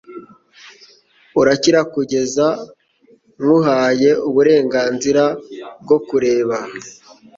[1.41, 2.45] urakira kugeza
[3.41, 5.23] nkuhaye uburenganzira
[5.83, 6.57] bwo kureba